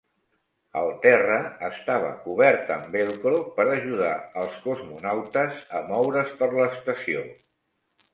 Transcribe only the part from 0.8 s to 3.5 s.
terra estava cobert amb Velcro